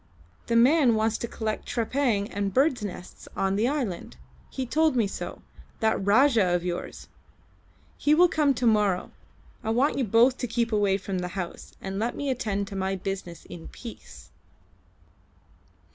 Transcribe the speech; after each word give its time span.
The 0.47 0.55
man 0.55 0.95
wants 0.95 1.19
to 1.19 1.27
collect 1.27 1.67
trepang 1.67 2.27
and 2.31 2.51
birds' 2.51 2.83
nests 2.83 3.27
on 3.35 3.55
the 3.55 3.67
islands. 3.67 4.17
He 4.49 4.65
told 4.65 4.95
me 4.95 5.05
so, 5.05 5.43
that 5.79 6.03
Rajah 6.03 6.55
of 6.55 6.63
yours. 6.63 7.07
He 7.99 8.15
will 8.15 8.27
come 8.27 8.55
to 8.55 8.65
morrow. 8.65 9.11
I 9.63 9.69
want 9.69 9.99
you 9.99 10.03
both 10.03 10.39
to 10.39 10.47
keep 10.47 10.71
away 10.71 10.97
from 10.97 11.19
the 11.19 11.27
house, 11.37 11.73
and 11.79 11.99
let 11.99 12.15
me 12.15 12.31
attend 12.31 12.67
to 12.69 12.75
my 12.75 12.95
business 12.95 13.45
in 13.45 13.67
peace." 13.67 14.31